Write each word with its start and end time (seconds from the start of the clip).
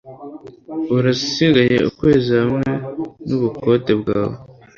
Urasigaye 0.95 1.77
ukwezi 1.89 2.29
hamwe 2.39 2.69
nubukode 3.27 3.93
bwawe. 4.01 4.35